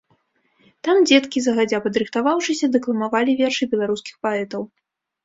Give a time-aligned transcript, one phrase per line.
[0.85, 4.61] Там дзеткі, загадзя падрыхтаваўшыся, дэкламавалі вершы беларускіх паэтаў.